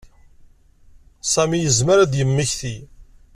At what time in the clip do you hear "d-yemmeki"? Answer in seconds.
2.11-2.75